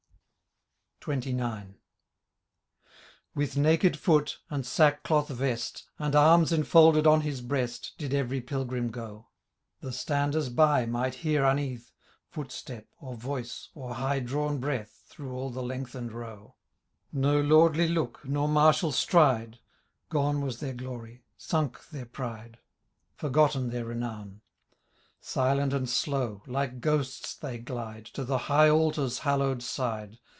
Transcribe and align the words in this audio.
•XXIX. 1.03 1.73
With 3.33 3.57
naked 3.57 3.97
foot, 3.97 4.37
and 4.51 4.63
sackcloth 4.63 5.29
vest. 5.29 5.87
And 5.97 6.15
arms 6.15 6.51
enfolded 6.51 7.07
on 7.07 7.21
his 7.21 7.41
breast. 7.41 7.93
Did 7.97 8.13
every 8.13 8.39
pilgrim 8.39 8.91
go; 8.91 9.29
The 9.79 9.93
standers 9.93 10.49
by 10.49 10.85
might 10.85 11.15
hear 11.15 11.43
uneath. 11.43 11.91
Footstep, 12.29 12.85
oir 13.01 13.15
voice, 13.15 13.69
or 13.73 13.95
high 13.95 14.19
drawn 14.19 14.59
breathy 14.59 14.91
Through 15.07 15.33
all 15.33 15.49
the 15.49 15.63
lengthen^ 15.63 16.13
row: 16.13 16.53
Digitized 17.11 17.13
by 17.13 17.17
VjOOQIC 17.17 17.17
146 17.17 17.17
THB 17.17 17.17
LAY 17.17 17.17
OP 17.17 17.17
Canto 17.17 17.17
Vt, 17.17 17.19
No 17.19 17.41
lordly 17.55 17.87
look, 17.87 18.25
nor 18.25 18.47
martial 18.47 18.91
stride, 18.91 19.59
Gone 20.09 20.41
was 20.41 20.59
their 20.59 20.73
glory, 20.75 21.23
sunk 21.35 21.89
their 21.89 22.05
pride. 22.05 22.59
Forgotten 23.15 23.71
their 23.71 23.85
renown; 23.85 24.41
Silent 25.19 25.73
and 25.73 25.89
slow, 25.89 26.43
like 26.45 26.79
ghosts 26.79 27.33
they 27.35 27.57
glide 27.57 28.05
To 28.05 28.23
the 28.23 28.37
high 28.51 28.69
altar's 28.69 29.17
hallow'd 29.19 29.63
side. 29.63 30.19